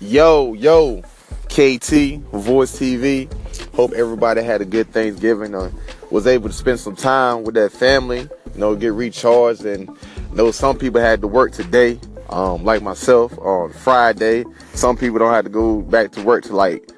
[0.00, 1.02] Yo, yo,
[1.46, 3.28] KT, Voice TV.
[3.74, 5.72] Hope everybody had a good Thanksgiving or
[6.12, 9.64] was able to spend some time with their family, you know, get recharged.
[9.64, 11.98] And you know some people had to work today,
[12.28, 14.44] um, like myself, on Friday.
[14.72, 16.88] Some people don't have to go back to work to like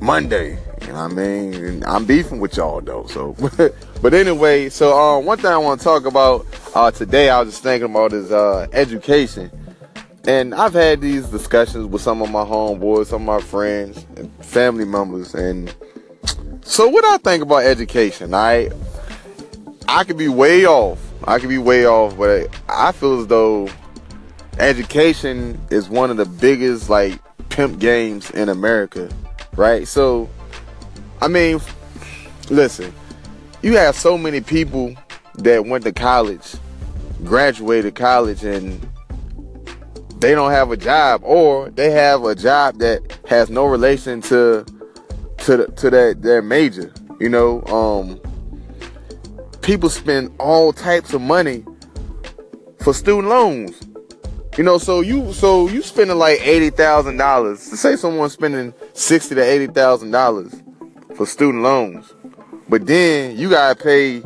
[0.00, 0.58] Monday.
[0.80, 1.54] You know what I mean?
[1.54, 3.06] And I'm beefing with y'all though.
[3.06, 3.36] So,
[4.02, 7.50] but anyway, so um, one thing I want to talk about uh, today, I was
[7.50, 9.52] just thinking about is uh, education.
[10.26, 14.32] And I've had these discussions with some of my homeboys, some of my friends, and
[14.44, 15.34] family members.
[15.34, 15.74] And
[16.62, 18.70] so, what I think about education, I
[19.86, 20.98] I could be way off.
[21.24, 23.68] I could be way off, but I feel as though
[24.58, 29.10] education is one of the biggest like pimp games in America,
[29.56, 29.86] right?
[29.86, 30.28] So,
[31.20, 31.60] I mean,
[32.50, 32.94] listen,
[33.62, 34.94] you have so many people
[35.36, 36.54] that went to college,
[37.24, 38.86] graduated college, and
[40.18, 44.64] they don't have a job or they have a job that has no relation to
[45.38, 47.62] to the, to that their major you know?
[47.64, 48.20] Um
[49.62, 51.64] people spend all types of money
[52.80, 53.80] for student loans.
[54.56, 59.34] You know so you so you spending like eighty thousand dollars say someone's spending sixty
[59.34, 60.54] to eighty thousand dollars
[61.16, 62.12] for student loans
[62.68, 64.22] but then you gotta pay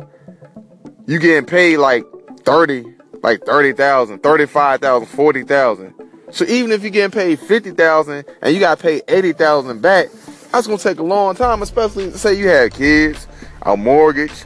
[1.07, 2.05] you getting paid like
[2.43, 2.85] 30
[3.21, 5.93] like 30,000, 35,000, 40,000.
[6.31, 10.07] So even if you're getting paid 50,000 and you got to pay 80,000 back,
[10.51, 13.27] that's going to take a long time, especially say you have kids,
[13.63, 14.45] a mortgage,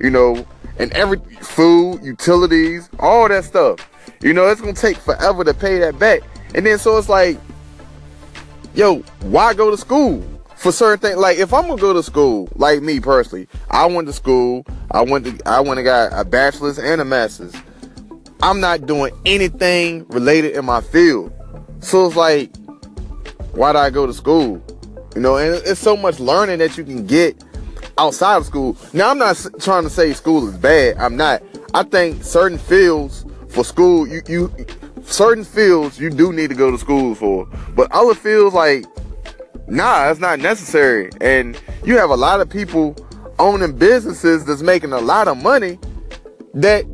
[0.00, 0.46] you know,
[0.78, 3.88] and every food, utilities, all that stuff.
[4.20, 6.22] You know, it's going to take forever to pay that back.
[6.54, 7.38] And then so it's like,
[8.74, 10.22] yo, why go to school?
[10.56, 14.06] For certain things, like if I'm gonna go to school, like me personally, I went
[14.06, 14.64] to school.
[14.92, 17.52] I went to, I went and got a bachelor's and a master's.
[18.42, 21.32] I'm not doing anything related in my field.
[21.78, 22.54] So it's like,
[23.52, 24.60] why do I go to school?
[25.14, 27.40] You know, and it's so much learning that you can get
[27.98, 28.76] outside of school.
[28.92, 30.96] Now, I'm not trying to say school is bad.
[30.96, 31.40] I'm not.
[31.72, 34.52] I think certain fields for school, you, you,
[35.04, 37.46] certain fields you do need to go to school for.
[37.76, 38.86] But other fields, like,
[39.68, 41.10] nah, it's not necessary.
[41.20, 42.96] And you have a lot of people
[43.38, 45.78] owning businesses that's making a lot of money
[46.54, 46.84] that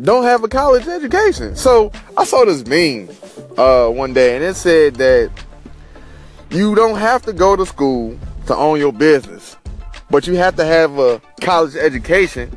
[0.00, 1.54] don't have a college education.
[1.56, 3.08] So I saw this meme
[3.58, 5.30] uh, one day, and it said that
[6.50, 9.56] you don't have to go to school to own your business,
[10.10, 12.56] but you have to have a college education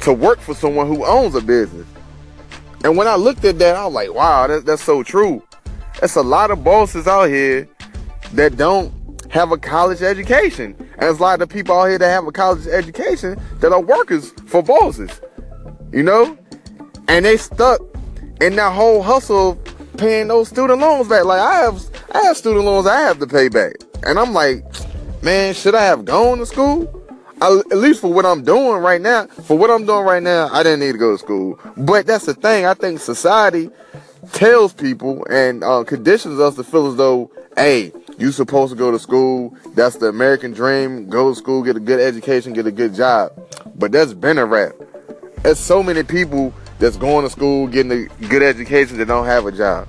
[0.00, 1.86] to work for someone who owns a business.
[2.84, 5.42] And when I looked at that, I was like, wow, that, that's so true.
[6.00, 7.68] That's a lot of bosses out here
[8.34, 8.92] that don't
[9.30, 10.76] have a college education.
[10.78, 13.80] And there's a lot of people out here that have a college education that are
[13.80, 15.20] workers for bosses.
[15.92, 16.38] You know?
[17.08, 17.80] And they stuck
[18.40, 19.56] in that whole hustle
[19.96, 21.24] paying those student loans back.
[21.24, 21.82] Like I have,
[22.12, 23.74] I have student loans I have to pay back,
[24.04, 24.64] and I'm like,
[25.22, 26.94] man, should I have gone to school?
[27.40, 30.48] I, at least for what I'm doing right now, for what I'm doing right now,
[30.52, 31.58] I didn't need to go to school.
[31.76, 32.66] But that's the thing.
[32.66, 33.70] I think society
[34.32, 38.90] tells people and uh, conditions us to feel as though, hey, you supposed to go
[38.90, 39.56] to school.
[39.74, 41.08] That's the American dream.
[41.08, 43.32] Go to school, get a good education, get a good job.
[43.76, 44.72] But that's been a rap.
[45.42, 49.46] There's so many people that's going to school, getting a good education, that don't have
[49.46, 49.88] a job.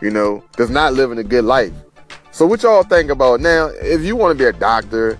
[0.00, 1.72] You know, that's not living a good life.
[2.30, 3.66] So what y'all think about now?
[3.66, 5.18] If you want to be a doctor,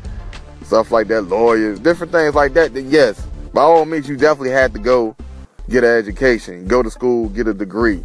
[0.62, 4.50] stuff like that, lawyers, different things like that, then yes, by all means, you definitely
[4.50, 5.16] had to go
[5.68, 8.04] get an education, go to school, get a degree.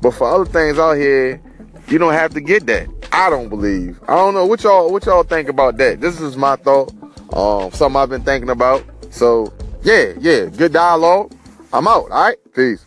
[0.00, 1.40] But for other things out here,
[1.88, 2.88] you don't have to get that.
[3.12, 4.00] I don't believe.
[4.08, 6.00] I don't know what y'all what y'all think about that.
[6.00, 6.92] This is my thought.
[7.32, 8.84] Um, something I've been thinking about.
[9.10, 11.32] So yeah, yeah, good dialogue.
[11.72, 12.10] I'm out.
[12.10, 12.36] All right.
[12.54, 12.84] Peace.